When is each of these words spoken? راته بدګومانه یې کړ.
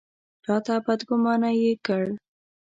راته 0.47 0.73
بدګومانه 0.85 1.49
یې 1.61 1.71
کړ. 1.85 2.05